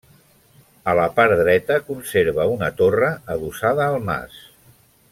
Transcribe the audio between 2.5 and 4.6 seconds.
una torre adossada al mas.